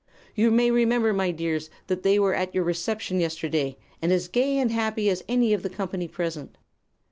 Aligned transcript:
You 0.33 0.49
may 0.49 0.71
remember, 0.71 1.13
my 1.13 1.29
dears, 1.29 1.69
that 1.85 2.01
they 2.01 2.17
were 2.17 2.33
at 2.33 2.55
your 2.55 2.63
reception 2.63 3.19
yesterday, 3.19 3.77
and 4.01 4.11
as 4.11 4.27
gay 4.29 4.57
and 4.57 4.71
happy 4.71 5.09
as 5.11 5.23
any 5.29 5.53
of 5.53 5.61
the 5.61 5.69
company 5.69 6.07
present. 6.07 6.57